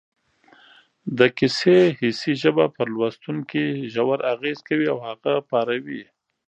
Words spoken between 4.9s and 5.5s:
او هغه